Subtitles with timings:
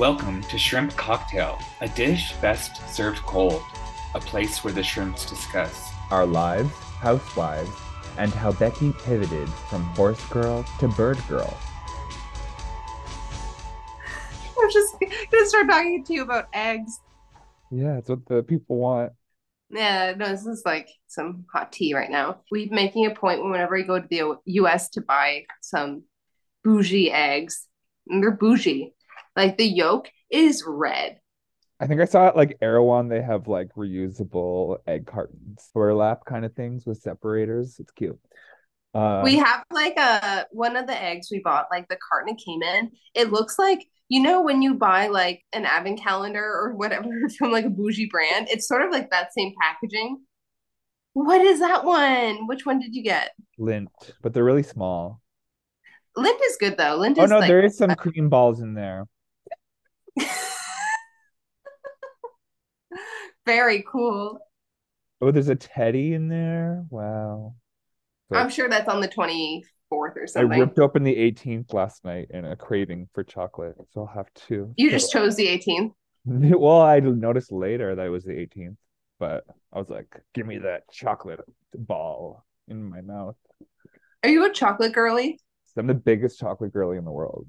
[0.00, 3.60] Welcome to Shrimp Cocktail, a dish best served cold,
[4.14, 7.68] a place where the shrimps discuss our lives, housewives,
[8.16, 11.54] and how Becky pivoted from horse girl to bird girl.
[14.58, 14.94] I'm just
[15.30, 16.98] gonna start talking to you about eggs.
[17.70, 19.12] Yeah, it's what the people want.
[19.68, 22.40] Yeah, no, this is like some hot tea right now.
[22.50, 26.04] We're making a point whenever we go to the US to buy some
[26.64, 27.66] bougie eggs.
[28.08, 28.94] And they're bougie.
[29.36, 31.20] Like the yolk is red.
[31.80, 33.08] I think I saw it like Erewhon.
[33.08, 37.76] They have like reusable egg cartons, burlap kind of things with separators.
[37.78, 38.18] It's cute.
[38.92, 42.42] Uh, we have like a one of the eggs we bought, like the carton it
[42.44, 42.90] came in.
[43.14, 47.50] It looks like you know when you buy like an advent calendar or whatever from
[47.50, 48.48] like a bougie brand.
[48.50, 50.20] It's sort of like that same packaging.
[51.14, 52.46] What is that one?
[52.46, 53.30] Which one did you get?
[53.58, 53.88] Lindt,
[54.22, 55.20] but they're really small.
[56.16, 56.98] Lindt is good though.
[56.98, 59.06] Lindt oh, no, like, there is some cream balls in there.
[63.50, 64.38] Very cool.
[65.20, 66.84] Oh, there's a teddy in there.
[66.88, 67.56] Wow.
[68.28, 70.52] So I'm sure that's on the 24th or something.
[70.52, 74.32] I ripped open the 18th last night in a craving for chocolate, so I'll have
[74.46, 74.72] to.
[74.76, 75.90] You just chose the 18th.
[76.24, 78.76] Well, I noticed later that it was the 18th,
[79.18, 81.40] but I was like, "Give me that chocolate
[81.74, 83.36] ball in my mouth."
[84.22, 85.40] Are you a chocolate girly?
[85.76, 87.48] I'm the biggest chocolate girly in the world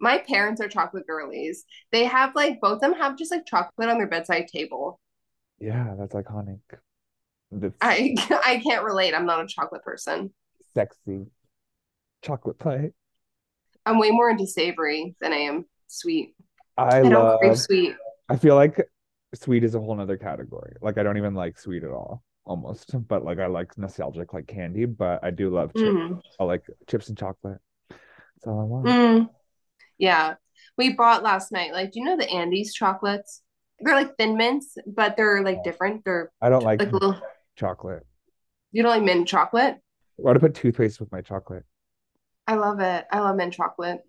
[0.00, 1.64] my parents are chocolate girlies.
[1.92, 5.00] They have like both of them have just like chocolate on their bedside table.
[5.60, 6.60] Yeah, that's iconic.
[7.50, 8.14] That's I
[8.44, 9.14] I can't relate.
[9.14, 10.32] I'm not a chocolate person.
[10.74, 11.26] Sexy
[12.22, 12.90] chocolate pie.
[13.86, 16.34] I'm way more into savory than I am sweet.
[16.76, 17.96] I, I don't crave sweet.
[18.28, 18.88] I feel like
[19.34, 20.74] sweet is a whole other category.
[20.80, 22.94] Like I don't even like sweet at all, almost.
[23.08, 25.88] But like I like nostalgic like candy, but I do love chips.
[25.88, 26.20] Mm.
[26.38, 27.58] I like chips and chocolate.
[27.88, 28.86] That's all I want.
[28.86, 29.30] Mm.
[29.96, 30.34] Yeah.
[30.76, 33.42] We bought last night, like, do you know the Andes chocolates?
[33.80, 36.04] They're like thin mints, but they're like different.
[36.04, 37.20] They're I don't like, like little
[37.56, 38.06] chocolate.
[38.72, 39.76] You don't like mint chocolate?
[40.16, 41.64] Why to put toothpaste with my chocolate?
[42.46, 43.06] I love it.
[43.10, 44.00] I love mint chocolate.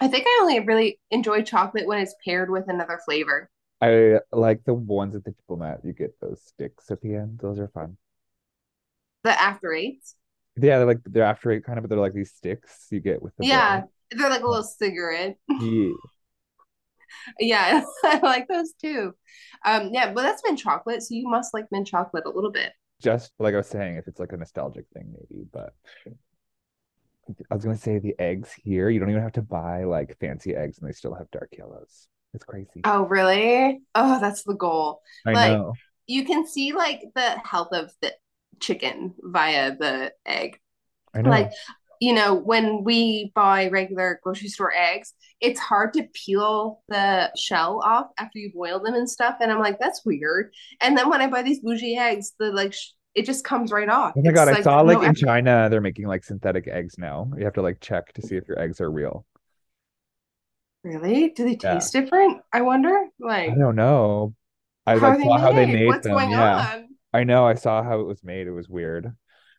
[0.00, 3.48] I think I only really enjoy chocolate when it's paired with another flavor.
[3.80, 5.80] I like the ones at the diplomat.
[5.84, 7.38] You get those sticks at the end.
[7.40, 7.96] Those are fun.
[9.24, 10.14] The after eights.
[10.56, 13.22] Yeah, they're like they're after eight kind of, but they're like these sticks you get
[13.22, 13.80] with the yeah.
[13.80, 13.88] Bread.
[14.10, 15.36] They're like a little cigarette.
[15.60, 15.92] Yeah.
[17.38, 19.14] Yeah, I like those too.
[19.64, 22.72] Um, yeah, but that's mint chocolate, so you must like mint chocolate a little bit.
[23.02, 25.72] Just like I was saying, if it's like a nostalgic thing, maybe, but
[27.50, 30.54] I was gonna say the eggs here, you don't even have to buy like fancy
[30.54, 32.08] eggs and they still have dark yellows.
[32.34, 32.80] It's crazy.
[32.84, 33.80] Oh, really?
[33.94, 35.00] Oh, that's the goal.
[35.26, 35.74] I like, know.
[36.06, 38.12] You can see like the health of the
[38.60, 40.58] chicken via the egg.
[41.14, 41.30] I know.
[41.30, 41.52] Like
[42.00, 47.80] you know, when we buy regular grocery store eggs, it's hard to peel the shell
[47.84, 49.36] off after you boil them and stuff.
[49.40, 50.52] And I'm like, that's weird.
[50.80, 53.88] And then when I buy these bougie eggs, the like, sh- it just comes right
[53.88, 54.14] off.
[54.16, 55.18] Oh my god, I saw like no in effort.
[55.18, 57.30] China they're making like synthetic eggs now.
[57.36, 59.26] You have to like check to see if your eggs are real.
[60.84, 61.30] Really?
[61.30, 62.00] Do they taste yeah.
[62.00, 62.42] different?
[62.52, 63.06] I wonder.
[63.18, 64.34] Like I don't know.
[64.86, 66.30] I like, saw how they made What's them.
[66.30, 66.76] yeah.
[66.76, 66.88] On?
[67.12, 67.46] I know.
[67.46, 68.46] I saw how it was made.
[68.46, 69.12] It was weird.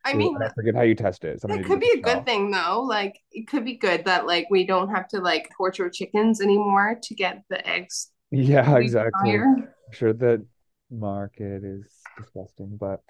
[0.09, 1.41] I mean, I forget how you test it.
[1.41, 2.81] Somebody it could be a good thing though.
[2.81, 6.99] Like it could be good that like we don't have to like torture chickens anymore
[7.03, 8.11] to get the eggs.
[8.31, 9.39] Yeah, exactly.
[9.39, 10.45] I'm sure the
[10.91, 13.01] market is disgusting, but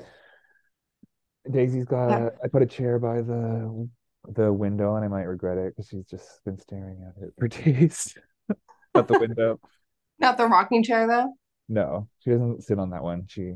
[1.52, 2.10] Daisy's got.
[2.10, 2.30] Yeah.
[2.42, 3.90] I put a chair by the
[4.30, 7.48] the window, and I might regret it because she's just been staring at it for
[7.64, 8.16] days.
[8.96, 9.60] at the window.
[10.20, 11.34] Not the rocking chair though.
[11.68, 13.26] No, she doesn't sit on that one.
[13.28, 13.56] She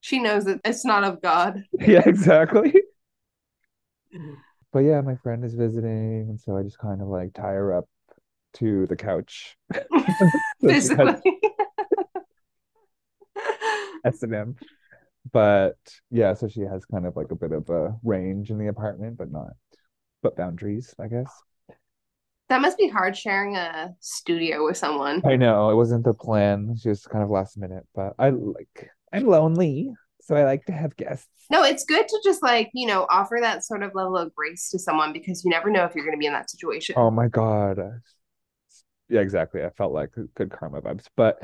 [0.00, 1.64] she knows that it's not of God.
[1.80, 2.74] Yeah, exactly.
[4.72, 7.76] but yeah, my friend is visiting, and so I just kind of like tie her
[7.76, 7.88] up
[8.54, 9.56] to the couch.
[10.60, 11.16] Basically.
[14.04, 14.56] S and M.
[15.32, 15.76] But
[16.10, 19.18] yeah, so she has kind of like a bit of a range in the apartment,
[19.18, 19.50] but not
[20.22, 21.30] but boundaries, I guess.
[22.48, 25.22] That must be hard sharing a studio with someone.
[25.24, 26.76] I know it wasn't the plan.
[26.80, 30.72] She was kind of last minute, but I like I'm lonely, so I like to
[30.72, 31.28] have guests.
[31.50, 34.70] No, it's good to just like, you know, offer that sort of level of grace
[34.70, 36.96] to someone because you never know if you're going to be in that situation.
[36.98, 37.78] Oh my God.
[39.08, 39.62] Yeah, exactly.
[39.62, 41.06] I felt like good karma vibes.
[41.16, 41.40] But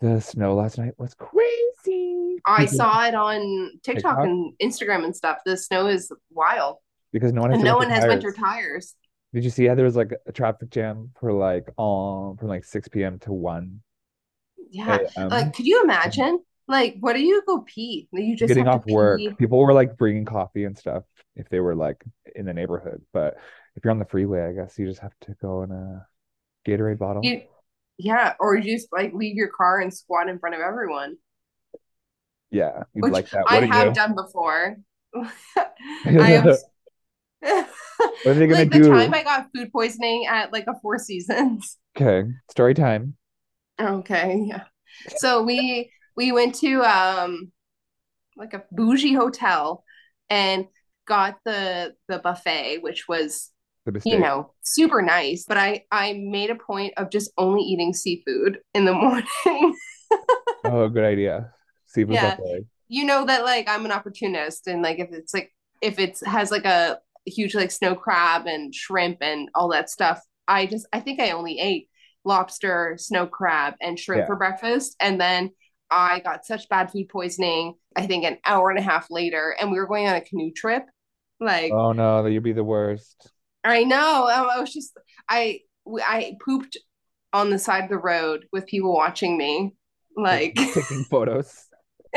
[0.00, 2.36] the snow last night was crazy.
[2.46, 5.38] I saw it on TikTok, TikTok, and Instagram and stuff.
[5.46, 6.76] The snow is wild.
[7.12, 8.94] Because no one has, no one has winter tires.
[9.32, 12.64] Did you see how there was like a traffic jam for like all from like
[12.64, 13.18] 6 p.m.
[13.20, 13.80] to 1?
[14.70, 14.98] Yeah.
[15.16, 16.40] Like, could you imagine?
[16.70, 18.08] Like, what do you go pee?
[18.12, 19.20] You just getting off work.
[19.38, 21.02] People were like bringing coffee and stuff
[21.34, 22.02] if they were like
[22.36, 23.02] in the neighborhood.
[23.12, 23.34] But
[23.74, 26.06] if you're on the freeway, I guess you just have to go in a
[26.66, 27.22] Gatorade bottle.
[27.24, 27.42] You,
[27.98, 31.16] Yeah, or you just like leave your car and squat in front of everyone.
[32.52, 33.42] Yeah, Which like that.
[33.42, 33.94] What I have you?
[33.94, 34.76] done before.
[35.56, 36.46] I am
[37.40, 37.66] what
[38.26, 38.82] are they gonna like do?
[38.82, 41.78] The time I got food poisoning at like a Four Seasons.
[41.96, 43.16] Okay, story time.
[43.80, 44.64] Okay, yeah.
[45.16, 47.52] So we we went to um
[48.36, 49.84] like a bougie hotel
[50.28, 50.66] and
[51.06, 53.50] got the the buffet, which was
[54.04, 55.44] you know super nice.
[55.46, 59.76] But I I made a point of just only eating seafood in the morning.
[60.64, 61.52] oh, good idea.
[61.86, 62.36] Seafood yeah.
[62.36, 62.66] buffet.
[62.88, 65.52] You know that like I'm an opportunist, and like if it's like
[65.82, 70.20] if it has like a huge like snow crab and shrimp and all that stuff.
[70.48, 71.88] I just I think I only ate
[72.24, 74.26] lobster, snow crab, and shrimp yeah.
[74.26, 75.50] for breakfast, and then
[75.90, 77.74] I got such bad food poisoning.
[77.96, 80.52] I think an hour and a half later, and we were going on a canoe
[80.52, 80.84] trip.
[81.40, 83.30] Like, oh no, you'd be the worst.
[83.64, 84.26] I know.
[84.26, 84.96] I was just
[85.28, 86.76] I I pooped
[87.32, 89.74] on the side of the road with people watching me,
[90.16, 91.66] like taking photos.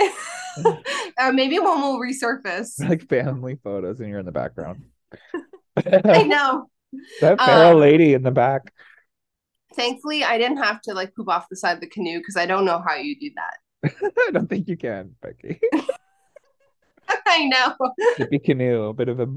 [1.17, 2.73] uh, maybe one will resurface.
[2.87, 4.83] Like family photos, and you're in the background.
[5.77, 6.69] I know.
[7.21, 8.71] That feral um, lady in the back.
[9.75, 12.45] Thankfully, I didn't have to like poop off the side of the canoe because I
[12.45, 13.57] don't know how you do that.
[13.85, 15.59] I don't think you can, Becky.
[17.27, 17.75] I know.
[18.17, 19.27] Chippy canoe, a bit of a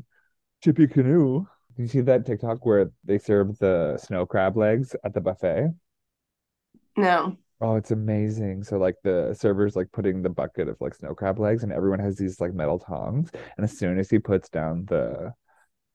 [0.63, 1.47] chippy canoe.
[1.77, 5.71] Did you see that TikTok where they serve the snow crab legs at the buffet?
[6.97, 7.37] No.
[7.61, 8.65] Oh, it's amazing.
[8.65, 11.99] So like the server's like putting the bucket of like snow crab legs and everyone
[12.01, 13.31] has these like metal tongs.
[13.57, 15.33] And as soon as he puts down the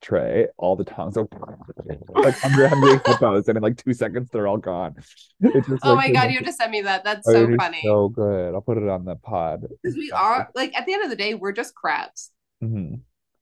[0.01, 1.27] tray, all the tongs are
[2.15, 4.95] like hungry, hungry hippos, and in like two seconds they're all gone.
[5.39, 7.03] It's just, oh like, my god, you have to send me that.
[7.03, 7.81] That's so funny.
[7.83, 8.53] So good.
[8.53, 9.68] I'll put it on the pod.
[9.81, 12.31] Because we are like at the end of the day, we're just crabs.
[12.63, 12.95] Mm-hmm.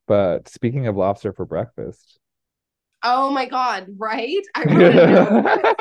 [0.08, 2.20] But speaking of lobster for breakfast.
[3.04, 4.42] Oh my god, right?
[4.56, 4.98] I really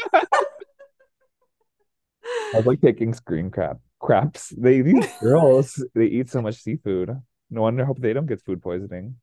[2.55, 4.53] I was like taking screen crap craps.
[4.57, 7.11] They these girls they eat so much seafood.
[7.51, 9.17] No wonder hope they don't get food poisoning.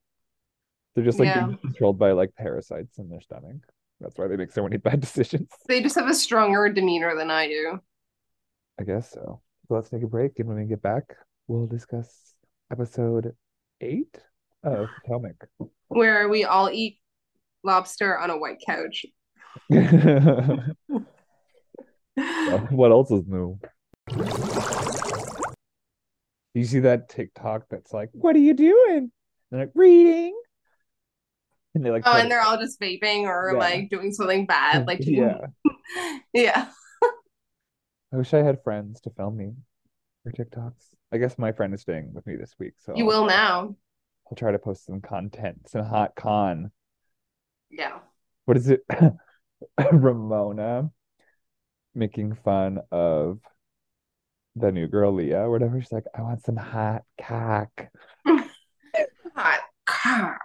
[0.95, 1.51] They're just like yeah.
[1.61, 3.57] controlled by like parasites in their stomach.
[3.99, 5.49] That's why they make so many bad decisions.
[5.67, 7.79] They just have a stronger demeanor than I do.
[8.79, 9.41] I guess so.
[9.67, 11.15] So let's take a break, and when we get back,
[11.47, 12.35] we'll discuss
[12.71, 13.33] episode
[13.81, 14.15] eight
[14.63, 15.47] of Potomac,
[15.87, 16.99] where we all eat
[17.63, 19.05] lobster on a white couch.
[22.69, 23.59] what else is new?
[26.53, 29.11] You see that TikTok that's like, "What are you doing?" And
[29.51, 30.39] they're like, "Reading."
[31.77, 33.59] And they like, oh, and they're all just vaping or yeah.
[33.59, 35.39] like doing something bad, like yeah,
[36.33, 36.69] yeah.
[38.13, 39.51] I wish I had friends to film me
[40.23, 40.95] for TikToks.
[41.11, 43.75] I guess my friend is staying with me this week, so you will now.
[44.31, 46.71] I'll try to post some content, some hot con.
[47.69, 47.99] Yeah.
[48.45, 48.85] What is it?
[49.91, 50.89] Ramona
[51.93, 53.39] making fun of
[54.55, 55.81] the new girl Leah or whatever.
[55.81, 57.87] She's like, I want some hot cock.
[59.35, 60.39] hot cock.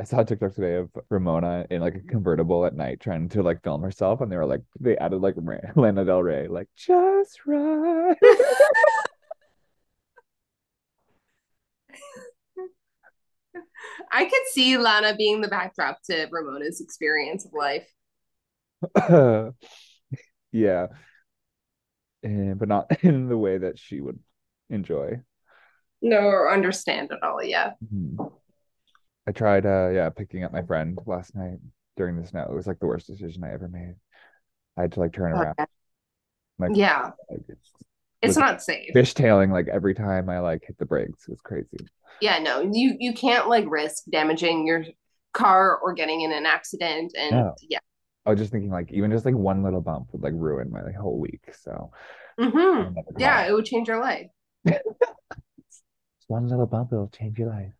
[0.00, 3.42] I saw a TikTok today of Ramona in like a convertible at night trying to
[3.42, 5.34] like film herself, and they were like, they added like
[5.76, 8.16] Lana Del Rey, like just right.
[14.10, 17.86] I could see Lana being the backdrop to Ramona's experience of life.
[20.52, 20.86] yeah.
[22.22, 24.18] And, but not in the way that she would
[24.70, 25.20] enjoy.
[26.00, 27.42] No, or understand at all.
[27.42, 27.72] Yeah.
[27.84, 28.39] Mm-hmm.
[29.26, 31.58] I tried, uh, yeah, picking up my friend last night
[31.96, 32.46] during the snow.
[32.50, 33.94] It was like the worst decision I ever made.
[34.76, 35.54] I had to like turn around.
[36.58, 37.10] Like, yeah.
[37.30, 37.70] Like, it's,
[38.22, 38.92] it's not safe.
[38.94, 41.24] Fishtailing like every time I like hit the brakes.
[41.26, 41.86] It was crazy.
[42.20, 44.84] Yeah, no, you you can't like risk damaging your
[45.32, 47.14] car or getting in an accident.
[47.18, 47.54] And no.
[47.62, 47.78] yeah,
[48.26, 50.82] I was just thinking like even just like one little bump would like ruin my
[50.82, 51.42] like, whole week.
[51.62, 51.90] So
[52.38, 52.98] mm-hmm.
[53.18, 54.26] yeah, it would change your life.
[56.26, 57.72] one little bump, it'll change your life.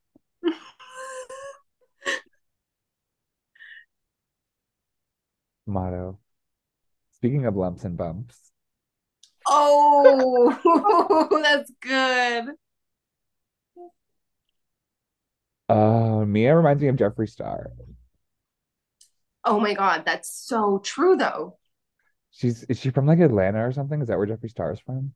[5.70, 6.18] Motto.
[7.12, 8.52] Speaking of lumps and bumps.
[9.46, 12.54] Oh, that's good.
[15.68, 17.70] Uh, Mia reminds me of Jeffree Star.
[19.44, 21.58] Oh my god, that's so true though.
[22.32, 24.00] She's is she from like Atlanta or something?
[24.00, 25.14] Is that where Jeffree Star is from?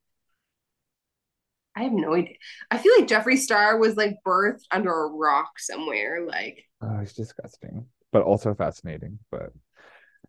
[1.77, 2.35] I have no idea.
[2.71, 6.25] I feel like Jeffree Star was like birthed under a rock somewhere.
[6.25, 9.19] Like, oh, it's disgusting, but also fascinating.
[9.31, 9.53] But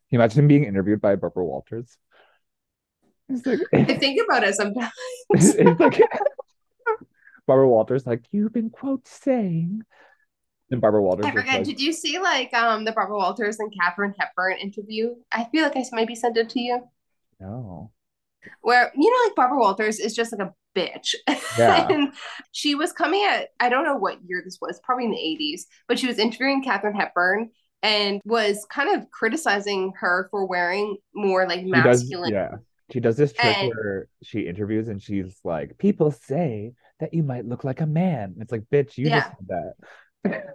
[0.10, 1.98] you imagine him being interviewed by Barbara Walters?
[3.30, 4.92] Like, I think about it sometimes.
[5.32, 6.02] it's like
[7.48, 9.82] Barbara Walters, like, you've been quote saying
[10.72, 11.26] And Barbara Walters.
[11.26, 11.56] I forget.
[11.56, 15.16] Like, did you see like um the Barbara Walters and Katharine Hepburn interview?
[15.32, 16.82] I feel like I maybe sent it to you.
[17.40, 17.92] No.
[18.62, 21.16] Where you know, like Barbara Walters is just like a bitch.
[21.58, 21.88] Yeah.
[21.90, 22.14] and
[22.52, 25.62] she was coming at I don't know what year this was, probably in the 80s,
[25.88, 27.50] but she was interviewing Katharine Hepburn
[27.86, 32.32] and was kind of criticizing her for wearing more like masculine.
[32.32, 32.58] Does, yeah.
[32.92, 37.24] She does this trick and, where she interviews and she's like, People say that you
[37.24, 38.36] might look like a man.
[38.40, 39.22] It's like, bitch, you yeah.
[39.22, 39.74] just said that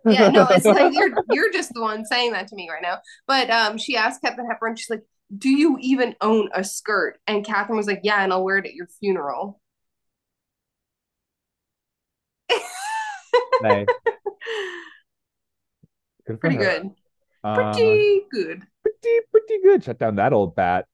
[0.06, 2.98] yeah, no, it's like you're you're just the one saying that to me right now.
[3.26, 5.02] But um, she asked Katharine Hepburn, she's like,
[5.36, 8.66] "Do you even own a skirt?" And Katharine was like, "Yeah, and I'll wear it
[8.66, 9.60] at your funeral."
[13.62, 13.86] nice.
[16.26, 16.62] Good pretty her.
[16.62, 16.90] good.
[17.42, 18.62] Pretty uh, good.
[18.82, 19.84] Pretty pretty good.
[19.84, 20.86] Shut down that old bat.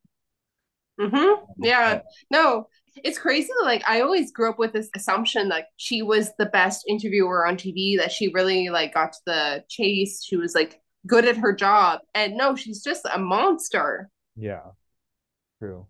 [1.01, 1.45] Mm-hmm.
[1.59, 2.01] Yeah.
[2.31, 2.69] No,
[3.05, 3.49] it's crazy.
[3.63, 7.57] Like I always grew up with this assumption that she was the best interviewer on
[7.57, 10.25] TV, that she really like got to the chase.
[10.25, 12.01] She was like good at her job.
[12.15, 14.09] And no, she's just a monster.
[14.37, 14.63] Yeah.
[15.59, 15.87] True.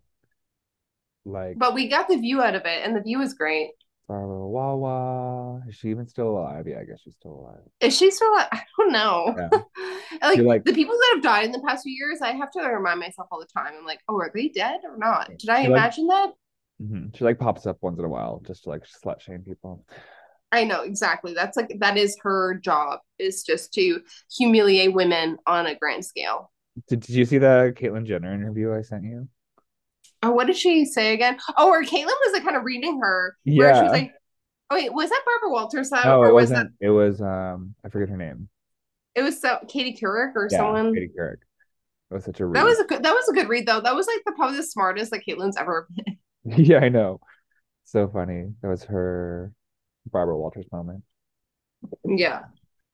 [1.25, 3.71] Like But we got the view out of it and the view is great.
[4.07, 5.63] Barbara Wawa.
[5.67, 6.65] Is she even still alive?
[6.65, 7.59] Yeah, I guess she's still alive.
[7.81, 8.47] Is she still alive?
[8.51, 9.35] I don't know.
[9.37, 9.49] Yeah.
[10.21, 12.61] like, like, the people that have died in the past few years, I have to
[12.61, 13.73] remind myself all the time.
[13.77, 15.31] I'm like, oh, are they dead or not?
[15.37, 16.33] Did I imagine like, that?
[16.81, 17.15] Mm-hmm.
[17.15, 19.85] She like pops up once in a while just to like slut shame people.
[20.51, 21.33] I know exactly.
[21.33, 24.01] That's like that is her job is just to
[24.35, 26.51] humiliate women on a grand scale.
[26.87, 29.27] Did, did you see the Caitlyn Jenner interview I sent you?
[30.23, 31.37] Oh, what did she say again?
[31.57, 33.35] Oh, or Caitlyn was like kind of reading her.
[33.43, 33.75] Yeah.
[33.75, 34.13] She was like,
[34.69, 35.91] oh, wait, was that Barbara Walters?
[35.91, 36.71] No, it wasn't.
[36.79, 36.85] that...
[36.85, 38.49] It was um, I forget her name.
[39.17, 40.93] It was so Katie Couric or yeah, someone.
[40.93, 41.37] Katie Couric.
[42.11, 42.55] That was such a read.
[42.55, 43.01] That was a good.
[43.01, 43.81] That was a good read though.
[43.81, 46.19] That was like the probably the smartest that Caitlyn's ever been.
[46.63, 47.19] yeah, I know.
[47.83, 48.53] So funny.
[48.61, 49.51] That was her
[50.05, 51.03] Barbara Walters moment.
[52.05, 52.43] Yeah.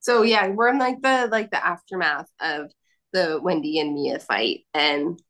[0.00, 2.72] So yeah, we're in like the like the aftermath of
[3.12, 4.60] the Wendy and Mia fight.
[4.72, 5.20] And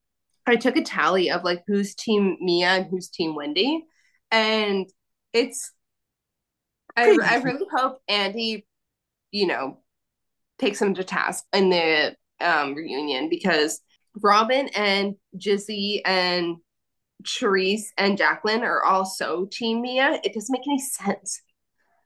[0.46, 3.84] I took a tally of like who's team Mia and who's team Wendy.
[4.30, 4.88] And
[5.32, 5.72] it's
[6.96, 8.64] I, I really hope Andy,
[9.32, 9.80] you know,
[10.64, 13.80] takes him to task in the um reunion because
[14.22, 16.56] Robyn and Jizzy and
[17.24, 20.20] Charrisse and Jacqueline are all so team Mia.
[20.22, 21.40] It doesn't make any sense.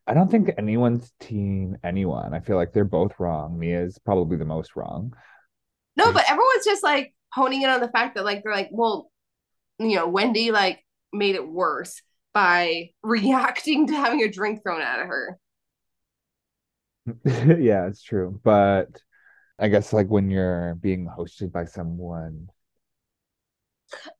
[0.06, 2.32] I don't think anyone's team anyone.
[2.32, 3.58] I feel like they're both wrong.
[3.58, 5.12] Mia's probably the most wrong.
[5.96, 9.10] No, but everyone's just like honing in on the fact that like they're like, well,
[9.78, 12.00] you know, Wendy like made it worse
[12.32, 15.38] by reacting to having a drink thrown at her.
[17.24, 18.40] yeah, it's true.
[18.42, 19.00] But
[19.58, 22.48] I guess like when you're being hosted by someone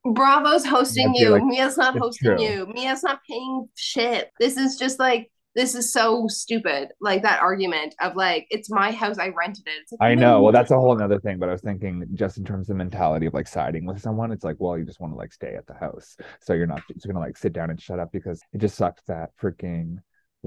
[0.05, 1.31] Bravo's hosting you.
[1.31, 2.43] Like, Mia's not hosting true.
[2.43, 2.67] you.
[2.67, 4.31] Mia's not paying shit.
[4.41, 6.91] This is just like this is so stupid.
[7.01, 9.89] Like that argument of like it's my house, I rented it.
[9.99, 10.41] Like, I know.
[10.43, 11.39] Well, that's a whole other thing.
[11.39, 14.45] But I was thinking just in terms of mentality of like siding with someone, it's
[14.45, 17.07] like, well, you just want to like stay at the house, so you're not just
[17.07, 19.99] gonna like sit down and shut up because it just sucks that freaking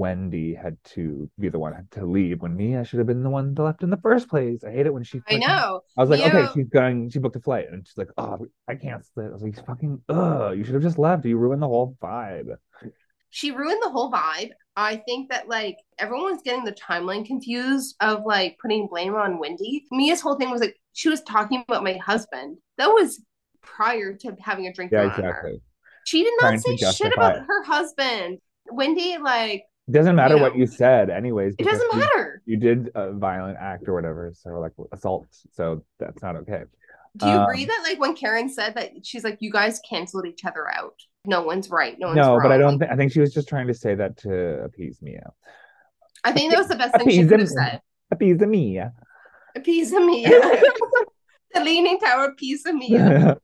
[0.01, 3.53] Wendy had to be the one to leave when Mia should have been the one
[3.53, 4.63] that left in the first place.
[4.63, 5.22] I hate it when she.
[5.29, 5.81] I know.
[5.96, 6.43] I was like, Mia...
[6.43, 7.12] okay, she's going.
[7.12, 9.25] She booked a flight, and she's like, oh, I can't sit.
[9.25, 11.24] I was like, fucking, ugh, you should have just left.
[11.24, 12.55] You ruined the whole vibe.
[13.29, 14.50] She ruined the whole vibe.
[14.75, 19.86] I think that like everyone's getting the timeline confused of like putting blame on Wendy.
[19.91, 22.58] Mia's whole thing was like she was talking about my husband.
[22.77, 23.24] That was
[23.62, 24.91] prior to having a drink.
[24.91, 25.51] Yeah, exactly.
[25.51, 25.58] Her.
[26.05, 28.39] She did not Trying say shit about her husband.
[28.72, 31.56] Wendy like it doesn't matter you what you said, anyways.
[31.58, 32.42] It doesn't matter.
[32.46, 35.28] You, you, did a violent act or whatever, so like assault.
[35.52, 36.64] So that's not okay.
[37.18, 40.26] Do you um, agree that like when Karen said that she's like, you guys canceled
[40.26, 40.96] each other out?
[41.26, 41.98] No one's right.
[42.00, 42.42] No one's no, wrong.
[42.42, 42.80] but I don't.
[42.80, 45.32] Th- I think she was just trying to say that to appease Mia.
[46.24, 47.82] I think that was the best thing she could have said.
[48.12, 48.94] Appease Mia.
[49.56, 50.30] Appease Mia.
[51.54, 53.00] the Leaning Tower appease Mia.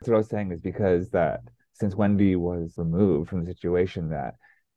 [0.00, 1.40] That's what I was saying is because that
[1.72, 4.34] since Wendy was removed from the situation that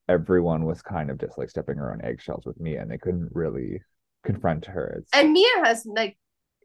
[0.10, 3.82] everyone was kind of just like stepping around eggshells with Mia and they couldn't really
[4.26, 5.00] confront her.
[5.00, 5.10] It's...
[5.14, 6.18] And Mia has like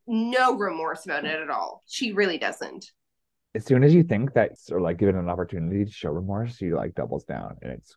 [0.07, 1.83] no remorse about it at all.
[1.87, 2.87] She really doesn't.
[3.55, 6.73] As soon as you think that or like given an opportunity to show remorse, she
[6.73, 7.97] like doubles down and it's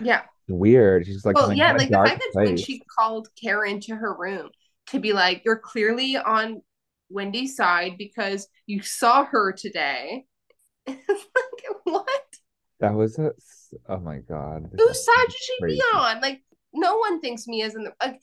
[0.00, 1.06] yeah weird.
[1.06, 4.50] She's like, well, yeah, like the fact that when she called Karen to her room
[4.88, 6.62] to be like, you're clearly on
[7.08, 10.24] Wendy's side because you saw her today.
[10.86, 10.98] like,
[11.84, 12.06] what?
[12.80, 13.32] That was a
[13.88, 14.70] oh my god.
[14.76, 15.76] Whose side should she crazy.
[15.76, 16.20] be on?
[16.20, 18.20] Like no one thinks Mia's in the like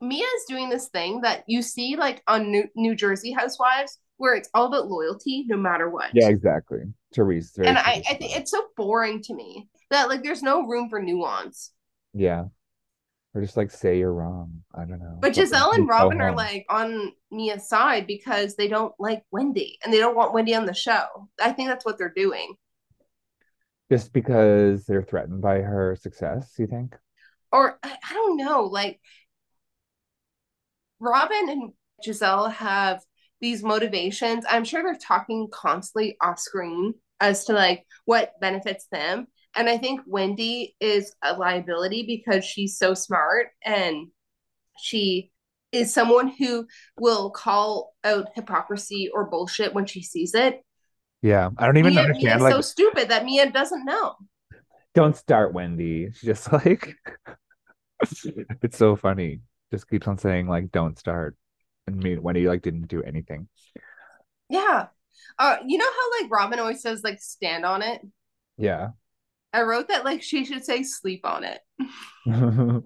[0.00, 4.48] Mia's doing this thing that you see like on New, New Jersey Housewives where it's
[4.54, 6.10] all about loyalty no matter what.
[6.12, 6.80] Yeah, exactly.
[7.14, 7.56] Therese.
[7.58, 11.00] and I, I think it's so boring to me that like there's no room for
[11.00, 11.72] nuance.
[12.12, 12.44] Yeah.
[13.34, 14.62] or just like say you're wrong.
[14.74, 15.18] I don't know.
[15.20, 19.92] But Gizelle and Robyn are like on Mia's side because they don't like Wendy and
[19.92, 21.06] they don't want Wendy on the show.
[21.40, 22.54] I think that's what they're doing.
[23.90, 26.96] Just because they're threatened by her success, you think?
[27.52, 29.00] Or I don't know, like
[31.00, 31.72] Robyn and
[32.04, 33.02] Gizelle have
[33.40, 34.44] these motivations.
[34.48, 39.26] I'm sure they're talking constantly off screen as to like what benefits them.
[39.56, 44.08] And I think Wendy is a liability because she's so smart and
[44.78, 45.30] she
[45.70, 46.66] is someone who
[46.98, 50.64] will call out hypocrisy or bullshit when she sees it.
[51.24, 52.40] Yeah, I don't even Mia, understand.
[52.40, 54.14] Mia's like, so stupid that Mia doesn't know.
[54.94, 56.10] Don't start, Wendy.
[56.12, 56.96] She's just like,
[58.62, 59.40] it's so funny.
[59.72, 61.34] Just keeps on saying like, "Don't start,"
[61.86, 63.48] and me Wendy like didn't do anything.
[64.50, 64.88] Yeah,
[65.38, 68.02] uh, you know how like Robyn always says like, "Stand on it."
[68.58, 68.90] Yeah.
[69.54, 71.60] I wrote that like she should say sleep on it
[72.26, 72.82] because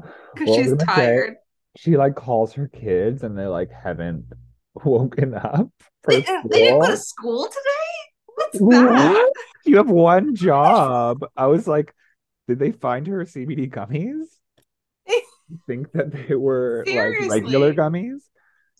[0.46, 1.30] well, she's tired.
[1.30, 1.36] Say,
[1.76, 4.26] she like calls her kids and they like haven't
[4.84, 5.70] woken up.
[6.06, 7.77] They, they, didn't go to school today.
[8.54, 9.32] What's that?
[9.64, 11.26] You have one job.
[11.36, 11.94] I was like,
[12.46, 14.26] did they find her CBD gummies?
[15.66, 17.28] think that they were Seriously?
[17.28, 18.20] like regular gummies?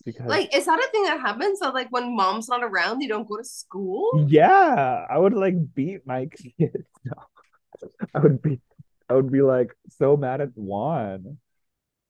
[0.05, 1.59] Because like is that a thing that happens?
[1.59, 4.25] That like when mom's not around, you don't go to school?
[4.29, 6.87] Yeah, I would like beat my kids.
[8.15, 8.61] I would be
[9.09, 11.37] I would be like so mad at Juan.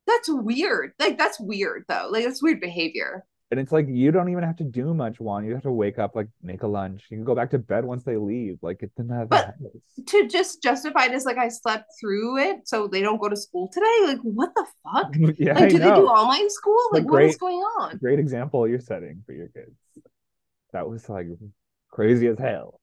[0.05, 0.93] That's weird.
[0.99, 2.09] Like that's weird though.
[2.11, 3.25] Like that's weird behavior.
[3.51, 5.43] And it's like you don't even have to do much, Juan.
[5.43, 7.05] You have to wake up, like make a lunch.
[7.09, 8.59] You can go back to bed once they leave.
[8.61, 9.55] Like it's not but
[10.07, 13.67] to just justify this, like I slept through it, so they don't go to school
[13.73, 13.85] today.
[14.05, 15.15] Like what the fuck?
[15.39, 16.77] yeah, like, do they do online school?
[16.91, 17.97] Like great, what is going on?
[17.97, 19.75] Great example you're setting for your kids.
[20.71, 21.27] That was like
[21.89, 22.79] crazy as hell.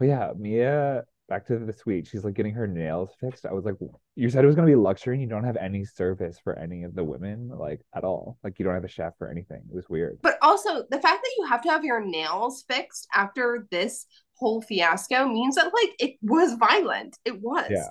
[0.00, 2.06] But yeah, Mia back to the suite.
[2.06, 3.46] She's like getting her nails fixed.
[3.46, 3.76] I was like,
[4.16, 6.82] you said it was gonna be luxury and you don't have any service for any
[6.82, 8.36] of the women, like at all.
[8.44, 9.62] Like you don't have a chef or anything.
[9.70, 10.18] It was weird.
[10.20, 14.60] But also the fact that you have to have your nails fixed after this whole
[14.60, 17.16] fiasco means that like it was violent.
[17.24, 17.68] It was.
[17.70, 17.88] Yeah.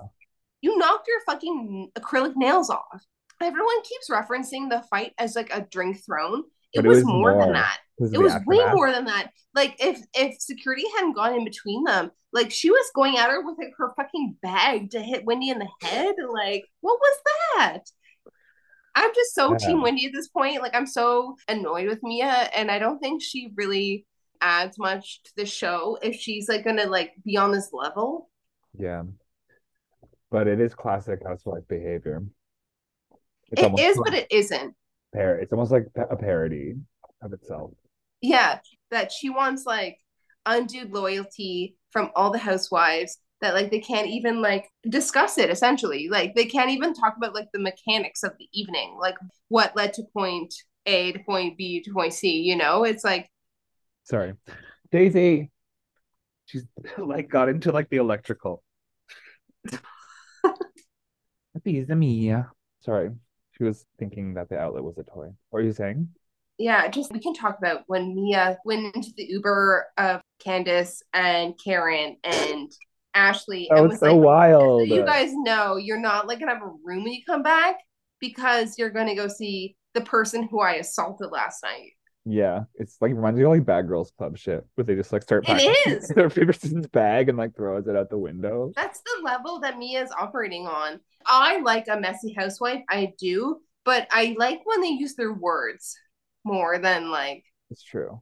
[0.62, 3.04] You knocked your fucking acrylic nails off.
[3.42, 6.44] Everyone keeps referencing the fight as like a drink thrown.
[6.74, 7.80] It, it was, was, more, more than that.
[8.00, 9.32] It was way more than that.
[9.54, 13.46] Like if if security hadn't gone in between them, like she was going at her
[13.46, 16.16] with like, her fucking bag to hit Wendy in the head.
[16.32, 17.20] Like what was
[17.56, 17.80] that?
[18.96, 19.58] I'm just so yeah.
[19.58, 20.62] team Wendy at this point.
[20.62, 24.06] Like I'm so annoyed with Mia, and I don't think she really
[24.42, 28.30] adds much to the show if she's like gonna like be on this level.
[28.78, 29.04] Yeah,
[30.32, 32.24] but it is classic housewife behavior.
[33.52, 34.76] It's it is, but it isn't.
[35.14, 36.76] Par- it's almost like a parody
[37.22, 37.72] of itself.
[38.22, 38.60] Yeah,
[38.92, 39.98] that she wants like
[40.46, 46.10] undue loyalty from all the housewives that like they can't even like discuss it essentially.
[46.10, 49.16] Like they can't even talk about like the mechanics of the evening like
[49.48, 50.54] what led to point
[50.86, 52.84] a to point b to point c you know?
[52.84, 53.30] It's like
[54.04, 54.34] sorry.
[54.92, 55.52] Daisy
[56.50, 56.66] she's
[56.98, 58.64] like got into like the electrical.
[61.64, 62.52] Pizza mia.
[62.82, 63.10] Sorry,
[63.60, 65.30] she was thinking that the outlet was a toy.
[65.50, 66.10] What are you saying?
[66.60, 71.58] yeah, just we can talk about when Mia went into the Uber of Candiace and
[71.58, 72.70] Karen and
[73.16, 73.70] Ashley.
[73.72, 74.90] Was, was so like, wild.
[74.90, 77.78] You guys know you're not like gonna have a room when you come back
[78.20, 81.94] because you're gonna go see the person who I assaulted last night.
[82.26, 85.24] Yeah, it's like reminds me of like Bad Girls Club shit, where they just like
[85.24, 86.08] start packing it is.
[86.16, 88.72] their favorite person's bag and like throws it out the window.
[88.76, 91.00] That's the level that Mia's operating on.
[91.26, 95.98] I like a messy housewife, I do, but I like when they use their words
[96.44, 98.22] more than like it's true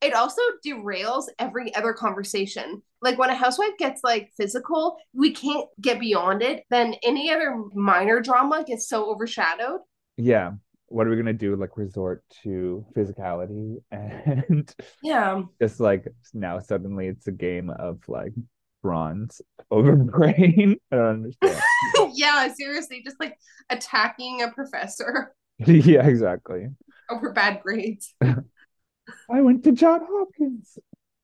[0.00, 5.68] it also derails every other conversation like when a housewife gets like physical we can't
[5.80, 9.80] get beyond it then any other minor drama gets so overshadowed
[10.16, 10.52] yeah
[10.92, 17.08] what are we gonna do like resort to physicality and yeah just like now suddenly
[17.08, 18.32] it's a game of like
[18.82, 21.62] bronze over brain i don't understand
[22.14, 23.36] yeah seriously just like
[23.70, 25.34] attacking a professor
[25.66, 26.68] yeah exactly
[27.12, 28.14] over bad grades.
[28.22, 30.78] I went to John Hopkins.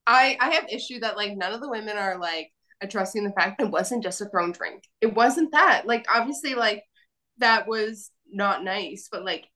[0.06, 3.60] I I have issue that like none of the women are like addressing the fact
[3.60, 4.84] it wasn't just a thrown drink.
[5.00, 5.82] It wasn't that.
[5.86, 6.84] Like obviously like
[7.38, 9.46] that was not nice, but like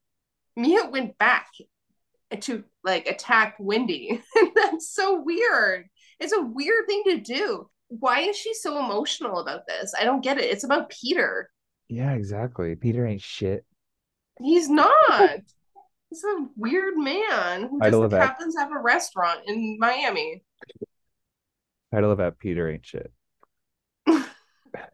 [0.55, 1.47] Mia went back
[2.41, 4.21] to like attack Wendy.
[4.55, 5.87] That's so weird.
[6.19, 7.69] It's a weird thing to do.
[7.87, 9.93] Why is she so emotional about this?
[9.99, 10.45] I don't get it.
[10.45, 11.49] It's about Peter.
[11.89, 12.75] Yeah, exactly.
[12.75, 13.65] Peter ain't shit.
[14.41, 15.41] He's not.
[16.09, 20.43] He's a weird man who just like, happens to have a restaurant in Miami.
[21.93, 23.11] Title of that Peter ain't shit.
[24.07, 24.89] that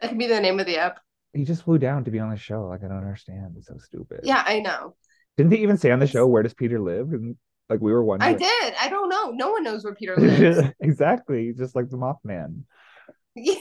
[0.00, 1.00] could be the name of the app.
[1.34, 2.66] He just flew down to be on the show.
[2.66, 3.54] Like I don't understand.
[3.58, 4.20] It's so stupid.
[4.22, 4.94] Yeah, I know.
[5.36, 7.12] Didn't they even say on the show where does Peter live?
[7.12, 7.36] And
[7.68, 8.34] like we were wondering.
[8.34, 8.74] I did.
[8.80, 9.30] I don't know.
[9.30, 10.68] No one knows where Peter lives.
[10.80, 11.52] exactly.
[11.56, 12.62] Just like the Mothman.
[13.34, 13.58] He's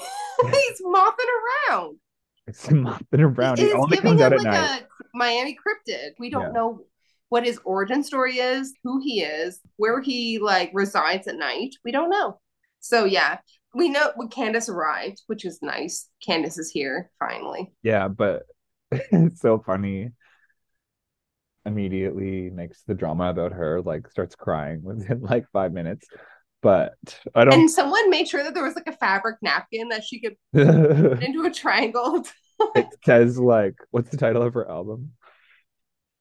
[0.82, 1.26] mopping
[1.70, 1.98] around.
[2.46, 3.60] It's mopping around.
[3.60, 4.84] He only comes out at like night.
[5.14, 6.12] Miami cryptid.
[6.20, 6.52] We don't yeah.
[6.52, 6.82] know
[7.30, 11.72] what his origin story is, who he is, where he like resides at night.
[11.84, 12.40] We don't know.
[12.80, 13.38] So yeah,
[13.74, 16.08] we know when Candiace arrived, which is nice.
[16.26, 17.74] Candiace is here finally.
[17.82, 18.44] Yeah, but
[18.92, 20.12] it's so funny.
[21.66, 26.08] Immediately makes the drama about her like starts crying within like five minutes.
[26.62, 26.94] But
[27.36, 27.54] I don't.
[27.54, 31.24] And someone made sure that there was like a fabric napkin that she could put
[31.24, 32.26] into a triangle.
[32.76, 35.12] it says like, what's the title of her album?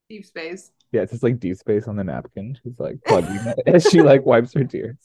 [0.09, 0.73] Deep Space.
[0.91, 2.59] Yeah, it says like Deep Space on the napkin.
[2.63, 4.97] She's like plugging it as she like wipes her tears.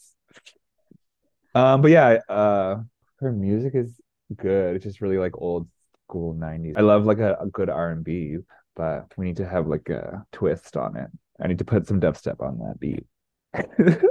[1.58, 2.82] Um, but yeah, uh,
[3.20, 4.00] her music is
[4.36, 4.76] good.
[4.76, 5.68] It's just really like old
[6.04, 6.78] school '90s.
[6.78, 8.38] I love like a, a good R and B,
[8.76, 11.10] but we need to have like a twist on it.
[11.42, 13.06] I need to put some dubstep on that beat.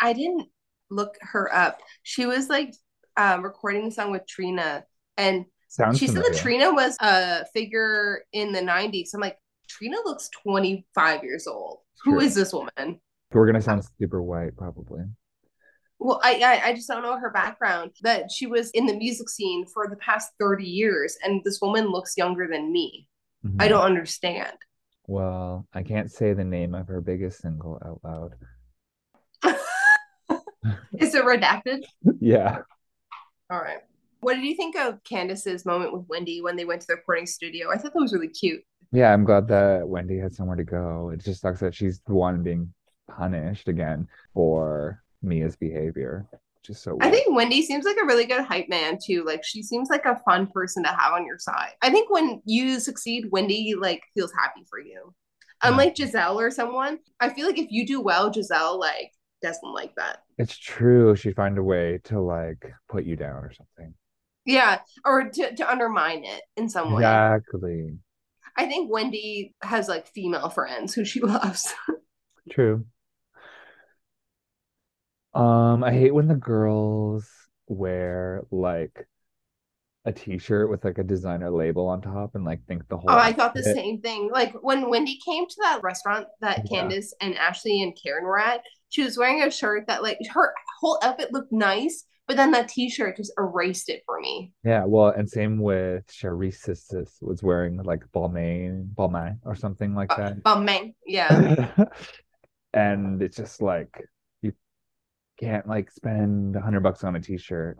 [0.00, 0.48] I didn't
[0.90, 1.80] look her up.
[2.02, 2.74] She was like
[3.16, 4.84] um, recording the song with Trina,
[5.16, 6.26] and Sounds she familiar.
[6.26, 9.10] said that Trina was a figure in the '90s.
[9.12, 11.78] I'm like, Trina looks 25 years old.
[12.02, 12.14] True.
[12.14, 13.00] Who is this woman?
[13.32, 15.02] We're gonna sound super white, probably.
[16.00, 17.92] Well, I, I, I just don't know her background.
[18.02, 21.88] That she was in the music scene for the past thirty years, and this woman
[21.88, 23.06] looks younger than me.
[23.46, 23.60] Mm-hmm.
[23.60, 24.56] I don't understand.
[25.06, 28.34] Well, I can't say the name of her biggest single out loud.
[30.98, 31.84] Is it redacted?
[32.20, 32.58] yeah.
[33.50, 33.80] All right.
[34.20, 37.26] What did you think of Candiace's moment with Wendy when they went to the recording
[37.26, 37.70] studio?
[37.70, 38.62] I thought that was really cute.
[38.92, 41.10] Yeah, I'm glad that Wendy had somewhere to go.
[41.12, 42.72] It just sucks that she's the one being
[43.08, 47.02] punished again for Mia's behavior, which is so weird.
[47.02, 49.24] I think Wendy seems like a really good hype man too.
[49.24, 51.72] Like she seems like a fun person to have on your side.
[51.82, 55.14] I think when you succeed, Wendy like feels happy for you.
[55.62, 59.94] Unlike Gizelle or someone, I feel like if you do well, Gizelle like doesn't like
[59.96, 60.18] that.
[60.38, 61.14] It's true.
[61.16, 63.94] She'd find a way to like put you down or something.
[64.46, 67.02] Yeah, or to, to undermine it in some way.
[67.02, 67.98] Exactly.
[68.56, 71.72] I think Wendy has like female friends who she loves.
[72.50, 72.86] True.
[75.34, 77.28] Um, I hate when the girls
[77.68, 79.06] wear like
[80.06, 83.18] a t-shirt with like a designer label on top and like think the whole Oh,
[83.18, 84.30] I thought the same thing.
[84.32, 86.80] Like when Wendy came to that restaurant that yeah.
[86.80, 90.54] Candiace and Ashley and Karen were at, she was wearing a shirt that like her
[90.80, 94.52] whole outfit looked nice, but then that t-shirt just erased it for me.
[94.64, 100.38] Yeah, well, and same with Charrisse was wearing like Balmain, Balmain or something like that.
[100.44, 101.74] Uh, Balmain, yeah.
[102.72, 104.02] and it's just like
[105.40, 107.78] can't like spend a hundred bucks on a t-shirt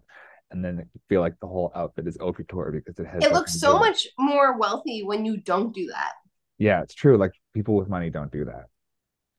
[0.50, 3.22] and then feel like the whole outfit is couture because it has.
[3.22, 6.12] It looks so much more wealthy when you don't do that.
[6.58, 7.16] Yeah, it's true.
[7.16, 8.66] Like people with money don't do that.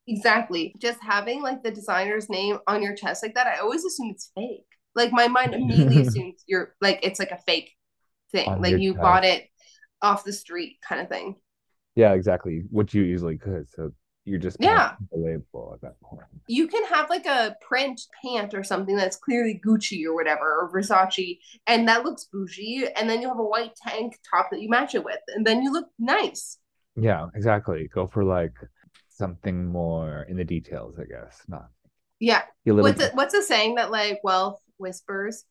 [0.07, 0.73] Exactly.
[0.79, 4.31] Just having like the designer's name on your chest like that, I always assume it's
[4.35, 4.65] fake.
[4.95, 7.71] Like my mind immediately assumes you're like it's like a fake
[8.31, 8.49] thing.
[8.49, 9.01] On like you chest.
[9.01, 9.47] bought it
[10.01, 11.35] off the street kind of thing.
[11.95, 12.63] Yeah, exactly.
[12.69, 13.69] Which you easily could.
[13.69, 13.91] So
[14.25, 16.27] you're just yeah label at that point.
[16.47, 20.71] You can have like a print pant or something that's clearly Gucci or whatever or
[20.71, 24.69] Versace, and that looks bougie, and then you have a white tank top that you
[24.69, 26.57] match it with, and then you look nice.
[26.95, 27.89] Yeah, exactly.
[27.93, 28.53] Go for like
[29.09, 31.41] something more in the details, I guess.
[31.47, 31.69] Not.
[32.19, 32.43] Yeah.
[32.65, 35.45] What's it, what's the saying that like wealth whispers?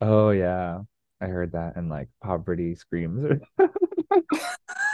[0.00, 0.80] Oh yeah,
[1.20, 3.40] I heard that, and like poverty screams.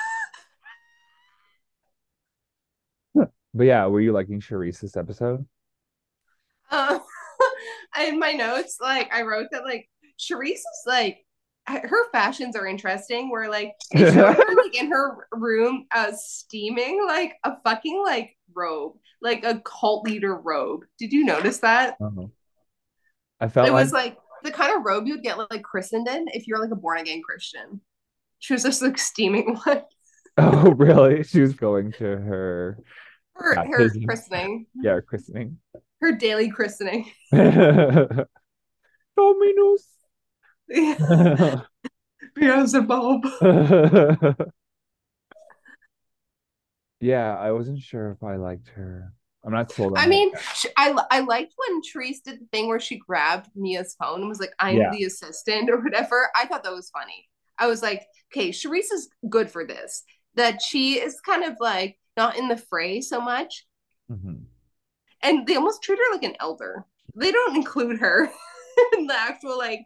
[3.55, 5.47] But yeah, were you liking Charrisse this episode?
[6.71, 6.99] Uh,
[8.07, 9.89] in my notes, like I wrote that like
[10.19, 11.19] Charrisse is like
[11.67, 13.31] her fashions are interesting.
[13.31, 19.45] Where like, her, like in her room, uh, steaming like a fucking like robe, like
[19.45, 20.85] a cult leader robe.
[20.99, 21.97] Did you notice that?
[22.01, 22.27] Uh-huh.
[23.41, 23.85] I felt it like...
[23.85, 26.77] was like the kind of robe you'd get like christened in if you're like a
[26.77, 27.81] born again Christian.
[28.39, 29.83] She was just like steaming one.
[30.39, 31.23] oh, really?
[31.23, 32.79] She was going to her
[33.35, 34.67] her, her christening.
[34.75, 35.59] Yeah, her christening.
[36.01, 37.11] Her daily christening.
[37.33, 38.27] Dominus.
[42.35, 43.25] Beelzebub.
[47.01, 49.13] yeah, I wasn't sure if I liked her.
[49.45, 49.95] I'm not sold.
[49.97, 50.31] I mean,
[50.77, 54.39] I I liked when Treese did the thing where she grabbed Mia's phone and was
[54.39, 54.91] like, "I'm yeah.
[54.93, 56.31] the assistant" or whatever.
[56.37, 57.29] I thought that was funny.
[57.59, 60.05] I was like, "Okay, Charrisse is good for this."
[60.37, 63.67] That she is kind of like not in the fray so much.
[64.11, 64.45] Mm-hmm.
[65.23, 66.85] And they almost treat her like an elder.
[67.15, 68.31] They don't include her.
[68.97, 69.81] In the actual like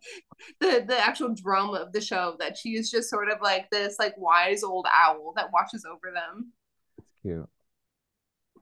[0.61, 3.97] the the actual drama of the show that she is just sort of like this
[3.99, 6.53] like wise old owl that watches over them.
[6.97, 7.49] It's cute.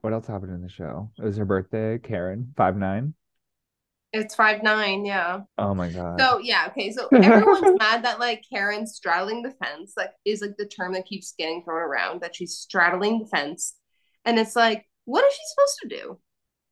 [0.01, 1.11] What else happened in the show?
[1.19, 3.13] It was her birthday, Karen, five nine.
[4.13, 5.41] It's five nine, yeah.
[5.57, 6.19] Oh my god.
[6.19, 6.91] So yeah, okay.
[6.91, 11.05] So everyone's mad that like Karen's straddling the fence, like is like the term that
[11.05, 13.75] keeps getting thrown around, that she's straddling the fence.
[14.23, 16.19] And it's like, what is she supposed to do?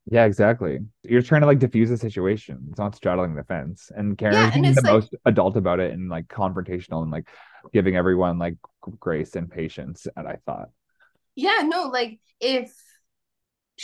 [0.10, 0.80] Yeah, exactly.
[1.04, 2.68] You're trying to like diffuse the situation.
[2.70, 3.90] It's not straddling the fence.
[3.96, 7.30] And Karen yeah, is the like, most adult about it and like confrontational and like
[7.72, 8.58] giving everyone like
[9.00, 10.08] grace and patience.
[10.16, 10.70] And I thought,
[11.36, 12.74] yeah, no, like if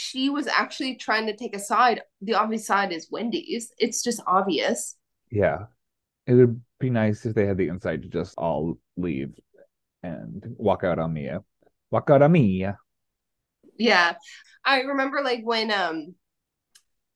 [0.00, 3.70] she was actually trying to take a side, the obvious side is Wendy's.
[3.78, 4.96] It's just obvious.
[5.30, 5.66] Yeah,
[6.26, 9.34] it would be nice if they had the insight to just all leave
[10.02, 11.44] and walk out on Mia.
[11.90, 12.78] Walk out on Mia.
[13.78, 14.14] Yeah.
[14.64, 16.14] I remember like when um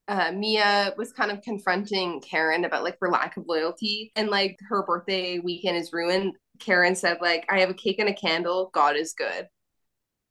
[0.07, 4.55] uh, Mia was kind of confronting Karen about like her lack of loyalty and like
[4.69, 6.35] her birthday weekend is ruined.
[6.59, 8.69] Karen said like I have a cake and a candle.
[8.73, 9.47] God is good.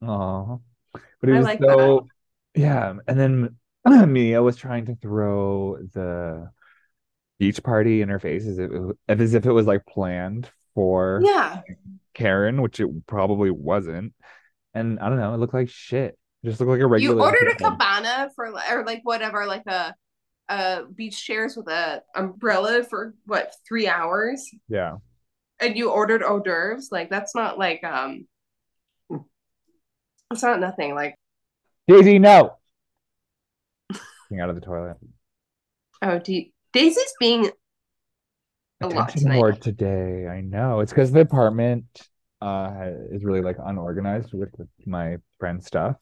[0.01, 0.61] Oh,
[0.93, 2.14] but it was like so that.
[2.55, 2.95] Yeah.
[3.07, 3.57] And then
[4.13, 6.51] Mia was trying to throw the
[7.39, 8.71] beach party in her face as if
[9.09, 11.63] as if it was like planned for yeah
[12.15, 14.15] Karen, which it probably wasn't.
[14.73, 16.17] And I don't know, it looked like shit.
[16.45, 17.17] Just looked like a regular.
[17.17, 19.95] You ordered a cabana for or like whatever, like a
[20.49, 24.49] a beach chairs with a umbrella for what three hours.
[24.69, 24.97] Yeah.
[25.61, 26.89] And you ordered hors d'oeuvres.
[26.91, 28.27] Like that's not like um.
[30.31, 30.95] It's not nothing.
[30.95, 31.17] Like.
[31.87, 32.57] Daisy, no.
[33.91, 34.97] Getting out of the toilet.
[36.03, 37.51] Oh, D- Daisy's being
[38.81, 40.27] a lot more today.
[40.27, 41.85] I know it's because the apartment
[42.41, 45.97] uh is really like unorganized with, with my friend's stuff.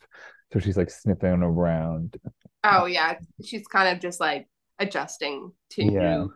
[0.53, 2.17] So she's like sniffing around.
[2.65, 3.19] Oh yeah.
[3.45, 4.47] She's kind of just like
[4.79, 6.17] adjusting to yeah.
[6.17, 6.35] new,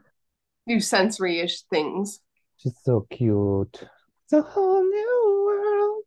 [0.67, 2.21] new sensory ish things.
[2.57, 3.83] She's so cute.
[4.25, 6.05] It's a whole new world.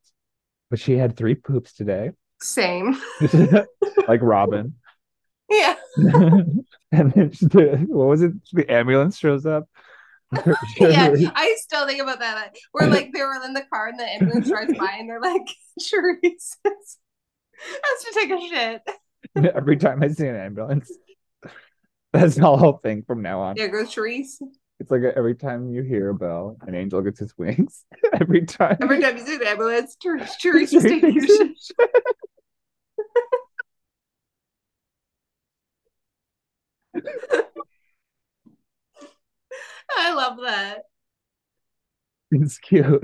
[0.69, 2.11] But she had three poops today.
[2.41, 2.97] Same.
[4.07, 4.73] like Robyn.
[5.49, 5.75] Yeah.
[5.97, 8.33] and then the, what was it?
[8.53, 9.67] The ambulance shows up
[10.79, 12.55] yeah, I still think about that.
[12.71, 15.41] We're like they were in the car and the ambulance drives by and they're like,
[15.81, 19.53] Charrisse has to take a shit.
[19.55, 20.91] Every time I see an ambulance,
[22.13, 23.55] that's the whole thing from now on.
[23.55, 24.39] There goes Charrisse.
[24.79, 27.83] It's like every time you hear a bell, an angel gets his wings.
[28.13, 28.77] every time.
[28.81, 31.57] Every time you see an ambulance, Charrisse is taking a shit.
[39.97, 40.83] I love that.
[42.31, 43.03] It's cute.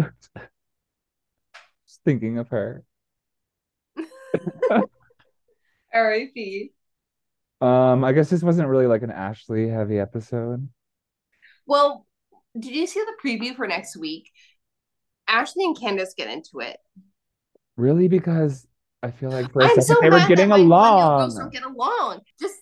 [1.87, 2.83] Just thinking of her.
[5.93, 6.71] R.I.P.
[7.61, 10.67] Um, I guess this wasn't really like an Ashley heavy episode.
[11.65, 12.05] Well,
[12.57, 14.31] did you see the preview for next week?
[15.27, 16.77] Ashley and Candiace get into it.
[17.77, 18.07] Really?
[18.07, 18.67] Because
[19.01, 21.35] I feel like for a second so they were getting along.
[21.35, 22.21] Don't get along.
[22.39, 22.55] Just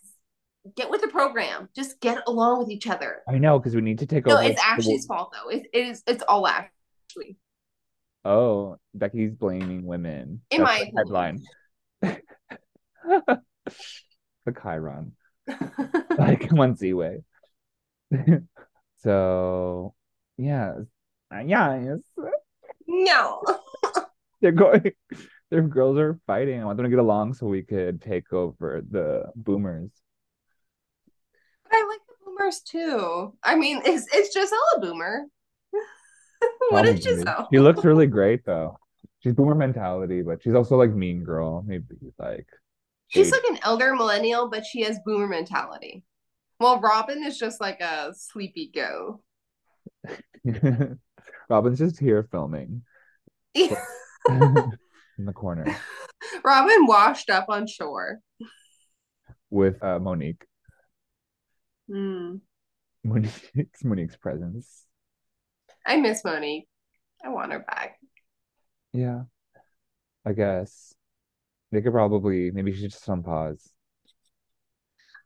[0.75, 1.69] get with the program.
[1.75, 3.21] Just get along with each other.
[3.27, 4.43] I know because we need to take no, over.
[4.43, 5.49] No, it's Ashley's fault though.
[5.49, 6.03] It, it is.
[6.07, 7.37] It's all Ashley.
[8.25, 10.41] Oh, Becky's blaming women.
[10.49, 11.43] In That's my headline.
[12.01, 12.21] the
[14.61, 15.13] Chiron.
[16.17, 17.23] like one Z way.
[18.97, 19.93] so
[20.37, 20.73] yeah.
[21.45, 21.95] Yeah.
[22.17, 22.29] Uh,
[22.87, 23.41] no.
[24.39, 24.91] They're going
[25.53, 26.59] their girls are fighting.
[26.59, 29.91] I want them to get along so we could take over the boomers.
[31.73, 33.33] I like the boomers too.
[33.43, 35.25] I mean, it's it's Gizelle a boomer.
[36.69, 37.47] what is Gizelle?
[37.51, 38.77] She looks really great though.
[39.21, 41.63] She's boomer mentality, but she's also like mean girl.
[41.65, 41.85] Maybe
[42.19, 42.47] like
[43.07, 46.03] she's like an elder millennial, but she has boomer mentality.
[46.59, 49.21] Well, Robyn is just like a sleepy go.
[51.49, 52.83] Robyn's just here filming.
[53.55, 53.77] in
[55.25, 55.75] the corner.
[56.43, 58.19] Robyn washed up on shore
[59.49, 60.45] with uh, Monique.
[61.93, 62.41] Mm.
[63.03, 63.41] Monique's,
[63.83, 64.85] Monique's presence.
[65.85, 66.67] I miss Monique.
[67.23, 67.99] I want her back.
[68.93, 69.23] Yeah.
[70.25, 70.93] I guess.
[71.71, 73.69] They could probably maybe she's just on pause.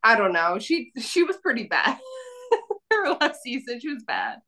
[0.03, 0.60] I don't know.
[0.60, 1.97] She she was pretty bad.
[2.91, 4.39] her last season, she was bad.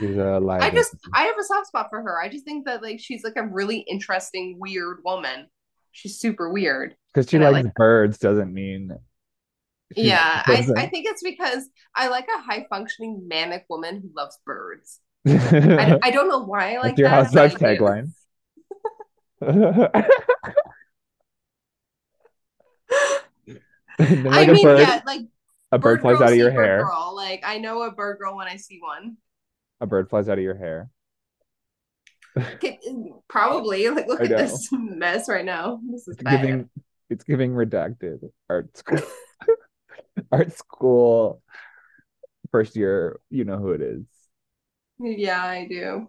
[0.00, 0.62] She's a live.
[0.62, 2.20] I just I have a soft spot for her.
[2.20, 5.46] I just think that like she's like a really interesting, weird woman.
[5.92, 6.96] She's super weird.
[7.14, 8.92] Because she likes like birds doesn't mean
[9.96, 14.38] yeah, I, I think it's because I like a high functioning manic woman who loves
[14.44, 15.00] birds.
[15.26, 18.12] I, I don't know why I like That's your housewife tagline.
[23.98, 25.22] like I mean, yeah, like
[25.72, 26.84] a bird, bird flies out of your hair.
[26.84, 27.12] Girl.
[27.14, 29.16] Like I know a bird girl when I see one.
[29.80, 30.90] A bird flies out of your hair.
[33.28, 33.88] Probably.
[33.88, 35.80] Like look at this mess right now.
[35.90, 36.40] This is it's bad.
[36.42, 36.70] giving
[37.10, 39.00] it's giving redacted art school.
[40.32, 41.42] art school
[42.50, 44.04] first year, you know who it is.
[44.98, 46.08] Yeah, I do.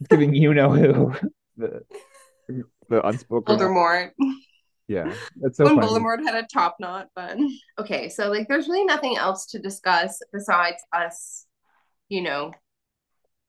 [0.00, 1.14] It's giving you know who
[1.56, 1.82] the
[2.88, 4.10] the unspoken Voldemort.
[4.86, 5.86] Yeah, that's so when funny.
[5.86, 7.38] Voldemort had a top knot, but
[7.78, 11.46] okay, so like there's really nothing else to discuss besides us,
[12.08, 12.52] you know,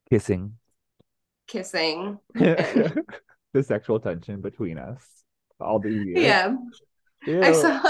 [0.09, 0.53] kissing,
[1.47, 3.03] kissing, the
[3.61, 5.05] sexual tension between us
[5.59, 6.23] all these years.
[6.23, 6.55] Yeah,
[7.25, 7.41] Ew.
[7.41, 7.81] I saw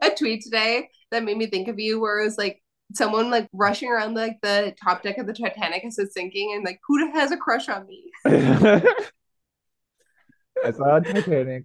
[0.00, 2.62] a tweet today that made me think of you, where it was like
[2.94, 6.64] someone like rushing around like the top deck of the Titanic as it's sinking, and
[6.64, 8.10] like who has a crush on me?
[10.64, 11.64] I saw a Titanic,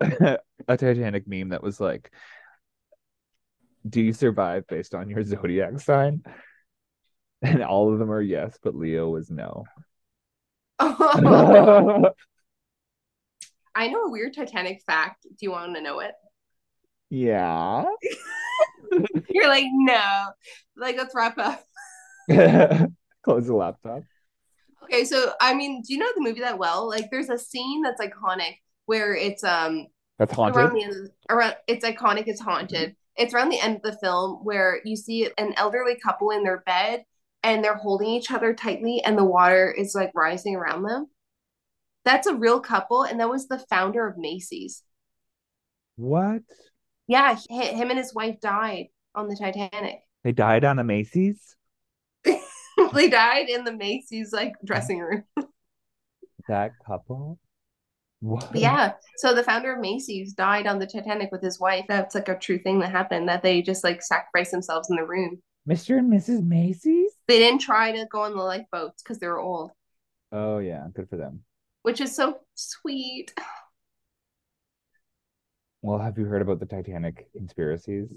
[0.00, 2.12] a Titanic meme that was like,
[3.88, 6.22] "Do you survive based on your zodiac sign?"
[7.42, 9.64] And all of them are yes, but Leo was no.
[13.78, 15.22] I know a weird Titanic fact.
[15.22, 16.10] Do you want to know it?
[17.10, 17.84] Yeah.
[19.28, 20.24] You're like, no.
[20.76, 21.64] Like, let's wrap up.
[23.22, 24.02] Close the laptop.
[24.82, 26.88] Okay, so I mean, do you know the movie that well?
[26.88, 29.86] Like, there's a scene that's iconic where it's um
[30.18, 30.56] that's haunted.
[30.60, 32.24] Around the end, around it's iconic.
[32.26, 32.96] It's haunted.
[33.16, 36.62] It's around the end of the film where you see an elderly couple in their
[36.66, 37.04] bed
[37.44, 41.06] and they're holding each other tightly, and the water is like rising around them.
[42.08, 44.82] That's a real couple, and that was the founder of Macy's.
[45.96, 46.40] What?
[47.06, 49.98] Yeah, him and his wife died on the Titanic.
[50.24, 51.54] They died on a Macy's.
[52.24, 55.24] they died in the Macy's like dressing room.
[56.48, 57.38] that couple.
[58.20, 58.56] What?
[58.56, 58.92] Yeah.
[59.18, 61.84] So the founder of Macy's died on the Titanic with his wife.
[61.88, 63.28] That's like a true thing that happened.
[63.28, 65.42] That they just like sacrificed themselves in the room.
[65.68, 65.98] Mr.
[65.98, 66.42] and Mrs.
[66.42, 67.12] Macy's.
[67.26, 69.72] They didn't try to go on the lifeboats because they were old.
[70.32, 71.44] Oh yeah, good for them
[71.82, 73.32] which is so sweet.
[75.82, 78.08] Well, have you heard about the Titanic conspiracies?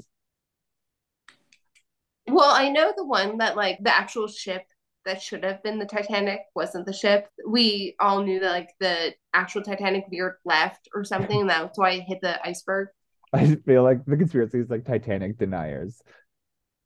[2.27, 4.63] Well, I know the one that like the actual ship
[5.05, 7.27] that should have been the Titanic wasn't the ship.
[7.47, 11.91] We all knew that like the actual Titanic veered left or something, and that's why
[11.91, 12.89] it hit the iceberg.
[13.33, 16.01] I feel like the conspiracy is like Titanic deniers.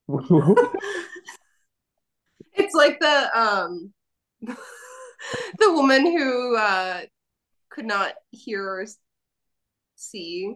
[2.53, 3.93] it's like the um
[5.59, 7.01] the woman who uh,
[7.69, 8.85] could not hear or
[9.95, 10.55] see.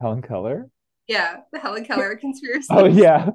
[0.00, 0.68] Helen Keller?
[1.06, 2.68] Yeah, the Helen Keller conspiracy.
[2.70, 3.30] oh, yeah.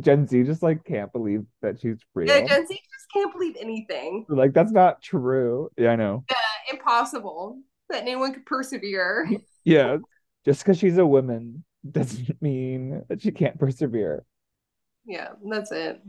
[0.00, 2.28] Gen Z just like can't believe that she's real.
[2.28, 4.24] Yeah, Gen Z just can't believe anything.
[4.28, 5.68] Like that's not true.
[5.76, 6.24] Yeah, I know.
[6.30, 7.58] Yeah, impossible
[7.90, 9.28] that anyone could persevere.
[9.64, 9.98] yeah,
[10.44, 14.24] just because she's a woman doesn't mean that she can't persevere.
[15.04, 16.00] Yeah, that's it.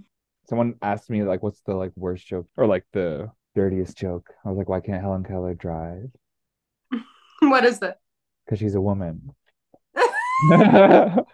[0.47, 4.29] Someone asked me like, "What's the like worst joke or like the dirtiest joke.
[4.43, 6.11] I was like, why can't Helen Keller drive?
[7.39, 7.99] what is that?
[8.45, 9.33] Because she's a woman.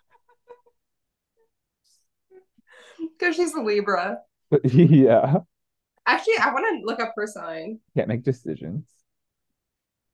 [3.21, 4.17] Because she's a Libra.
[4.63, 5.37] yeah.
[6.07, 7.79] Actually, I want to look up her sign.
[7.95, 8.85] Can't make decisions.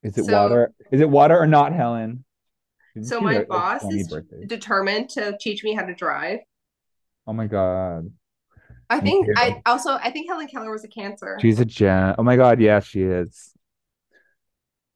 [0.03, 0.73] Is it so, water?
[0.91, 2.25] Is it water or not, Helen?
[2.93, 4.13] Didn't so my boss is
[4.47, 6.39] determined to teach me how to drive.
[7.25, 8.11] Oh my god.
[8.89, 11.37] I think I also I think Helen Keller was a cancer.
[11.41, 12.15] She's a gem.
[12.17, 13.53] Oh my god, yeah, she is.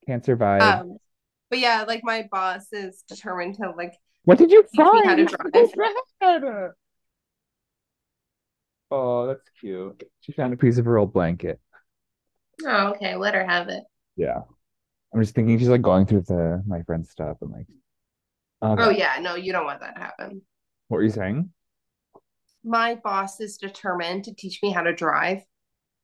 [0.08, 0.62] Cancer vibe.
[0.62, 0.98] Um,
[1.50, 3.94] but yeah, like my boss is determined to like.
[4.24, 5.06] What did you find?
[5.06, 6.72] How to drive.
[8.92, 10.04] Oh, that's cute.
[10.22, 11.60] She found a piece of her old blanket.
[12.66, 13.16] Oh, okay.
[13.16, 13.84] Let her have it.
[14.16, 14.42] Yeah.
[15.14, 17.68] I'm just thinking she's like going through the my friend's stuff and like.
[18.64, 18.84] Okay.
[18.84, 20.42] Oh yeah, no, you don't want that to happen.
[20.88, 21.52] What were you saying?
[22.64, 25.44] My boss is determined to teach me how to drive.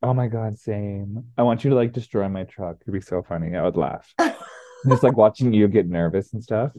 [0.04, 1.24] Oh my god, same.
[1.38, 2.78] I want you to like destroy my truck.
[2.82, 3.56] It'd be so funny.
[3.56, 4.14] I would laugh.
[4.88, 6.72] just like watching you get nervous and stuff.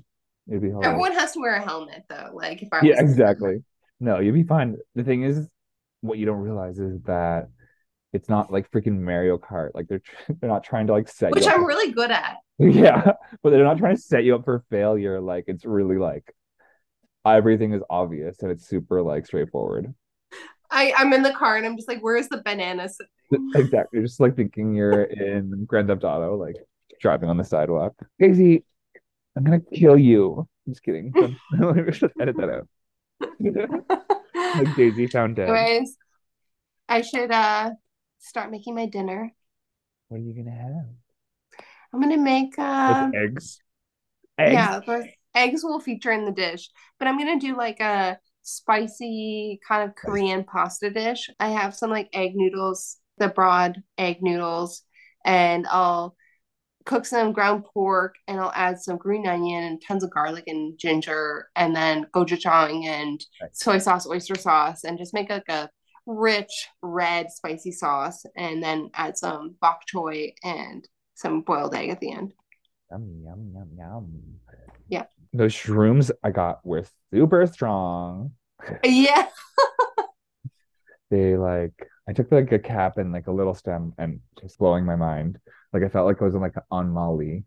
[0.49, 0.89] It'd be hilarious.
[0.89, 2.31] Everyone has to wear a helmet though.
[2.33, 3.65] Like if I Yeah, exactly.
[4.01, 4.77] No, you'll be fine.
[4.95, 5.49] The thing is,
[6.01, 7.49] what you don't realize is that
[8.13, 9.71] it's not like freaking Mario Kart.
[9.75, 10.03] Like they're
[10.41, 12.37] they're not trying to like set Which I'm really good at.
[12.61, 13.13] Yeah,
[13.45, 15.21] but they're not trying to set you up for failure.
[15.21, 16.35] Like it's really like
[17.33, 19.95] everything is obvious and it's super like straightforward.
[20.71, 22.99] I I'm in the car and I'm just like, where's the bananas?
[23.55, 24.01] exactly.
[24.01, 26.57] Just like thinking you're in Grand Theft Auto, like
[27.01, 27.95] driving on the sidewalk.
[28.19, 28.65] Daisy,
[29.37, 30.47] I'm gonna kill you.
[30.67, 31.13] I'm just kidding.
[32.21, 32.69] edit that out.
[34.57, 35.49] like Daisy found dead.
[35.49, 35.97] Anyways,
[36.89, 37.71] I should uh
[38.19, 39.33] start making my dinner.
[40.09, 40.87] What are you gonna have?
[41.93, 43.61] I'm gonna make uh eggs.
[44.39, 44.53] Eggs.
[44.53, 44.81] Yeah,
[45.35, 49.95] eggs will feature in the dish, but I'm gonna do like a spicy kind of
[49.95, 51.29] Korean pasta dish.
[51.39, 54.83] I have some like egg noodles, the broad egg noodles,
[55.25, 56.17] and I'll
[56.87, 60.79] cook some ground pork and I'll add some green onion and tons of garlic and
[60.79, 65.69] ginger and then gochujang and soy sauce, oyster sauce, and just make like a
[66.07, 72.01] rich red spicy sauce and then add some bok choy and some boiled egg at
[72.01, 72.33] the end.
[72.91, 74.23] Yum, yum, yum, yum.
[74.89, 75.05] Yeah.
[75.33, 78.33] Those shrooms I got were super strong.
[78.83, 79.27] Yeah.
[81.11, 81.73] they like
[82.09, 85.39] I took like a cap and like a little stem and just blowing my mind.
[85.73, 87.45] Like I felt like I was in like on Molly.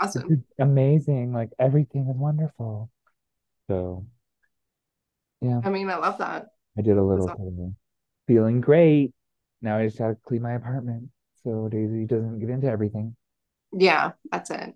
[0.00, 0.44] Awesome.
[0.58, 1.32] Amazing.
[1.32, 2.90] Like everything is wonderful.
[3.68, 4.06] So
[5.40, 5.60] yeah.
[5.62, 6.46] I mean, I love that.
[6.78, 7.76] I did a little awesome.
[8.26, 9.12] feeling great.
[9.60, 11.10] Now I just have to clean my apartment
[11.44, 13.14] so Daisy doesn't get into everything.
[13.72, 14.74] Yeah, that's it.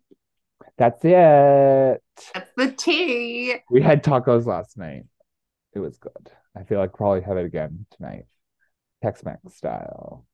[0.78, 2.02] That's it.
[2.34, 3.56] That's the tea.
[3.70, 5.04] We had tacos last night.
[5.74, 6.30] It was good.
[6.56, 8.24] I feel like probably have it again tonight.
[9.02, 10.24] Tex-Mex style.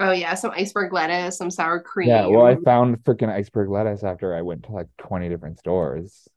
[0.00, 2.08] Oh yeah, some iceberg lettuce, some sour cream.
[2.08, 6.28] Yeah, well, I found freaking iceberg lettuce after I went to like 20 different stores.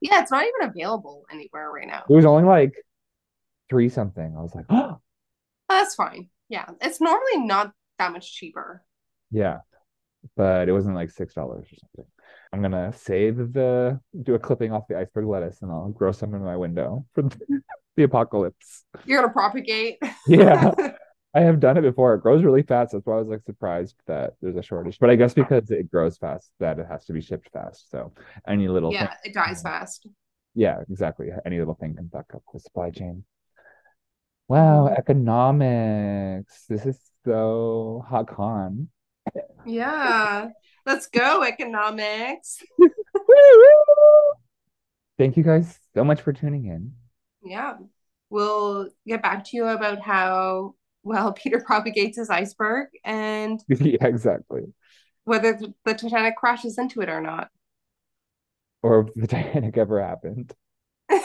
[0.00, 2.04] Yeah, it's not even available anywhere right now.
[2.08, 2.74] It was only like
[3.70, 4.34] three something.
[4.36, 5.00] I was like, oh,
[5.68, 6.28] that's fine.
[6.48, 8.84] Yeah, it's normally not that much cheaper.
[9.30, 9.60] Yeah,
[10.36, 12.12] but it wasn't like six dollars or something.
[12.52, 16.34] I'm gonna save the do a clipping off the iceberg lettuce and I'll grow some
[16.34, 18.84] in my window for the, apocalypse.
[19.04, 19.98] You're gonna propagate.
[20.26, 20.72] Yeah.
[21.34, 22.14] I have done it before.
[22.14, 22.92] It grows really fast.
[22.92, 24.98] That's why I was like surprised that there's a shortage.
[24.98, 27.90] But I guess because it grows fast, that it has to be shipped fast.
[27.90, 28.12] So
[28.46, 30.08] any little yeah, thing, it dies fast.
[30.54, 31.28] Yeah, exactly.
[31.44, 33.24] Any little thing can fuck up the supply chain.
[34.48, 34.94] Wow, mm-hmm.
[34.96, 36.64] economics.
[36.66, 38.88] This is so hot con.
[39.66, 40.48] Yeah.
[40.86, 42.62] Let's go, economics.
[45.18, 46.92] Thank you guys so much for tuning in.
[47.42, 47.74] Yeah.
[48.30, 54.62] We'll get back to you about how well Peter propagates his iceberg and yeah, exactly.
[55.24, 57.50] Whether the Titanic crashes into it or not.
[58.82, 60.54] Or if the Titanic ever happened.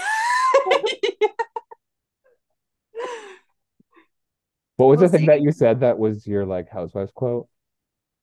[4.78, 5.28] What was we'll the thing see.
[5.28, 7.48] that you said that was your like housewives quote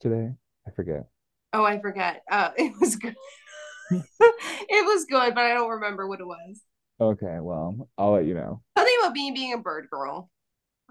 [0.00, 0.32] today?
[0.66, 1.06] I forget.
[1.52, 2.22] Oh, I forget.
[2.30, 3.14] Uh, it was good.
[3.90, 6.62] it was good, but I don't remember what it was.
[7.00, 8.62] Okay, well, I'll let you know.
[8.76, 10.30] Something about being being a bird girl.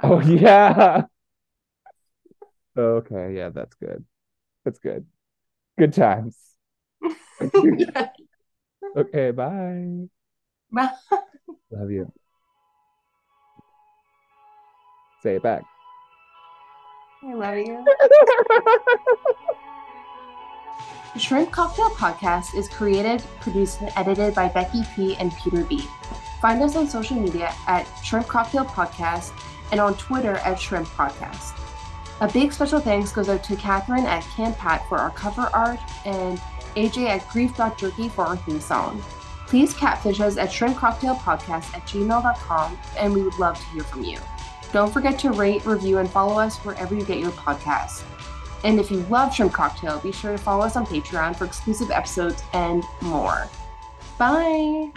[0.02, 1.04] Oh yeah.
[2.78, 4.06] okay, yeah, that's good.
[4.66, 5.06] That's good.
[5.78, 6.36] Good times.
[8.98, 10.08] okay, bye.
[10.72, 10.92] Bye.
[11.72, 12.12] Love you.
[15.22, 15.64] Say it back.
[17.24, 17.86] I love you.
[21.14, 25.16] The Shrimp Cocktail Podcast is created, produced, and edited by Becky P.
[25.16, 25.84] and Peter B.
[26.40, 29.32] Find us on social media at Shrimp Cocktail Podcast
[29.72, 31.60] and on Twitter at Shrimp Podcast.
[32.22, 34.24] A big special thanks goes out to Catherine at
[34.58, 36.38] Pat for our cover art and
[36.76, 39.02] AJ at Grief.Jerky for our theme song.
[39.48, 44.20] Please catfish us at shrimpcocktailpodcast at gmail.com and we would love to hear from you.
[44.72, 48.04] Don't forget to rate, review, and follow us wherever you get your podcasts.
[48.64, 51.92] And if you love Shrimp Cocktail, be sure to follow us on Patreon for exclusive
[51.92, 53.50] episodes and more.
[54.18, 54.92] Bye!